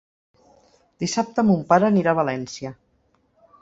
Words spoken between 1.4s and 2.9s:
mon pare anirà a València.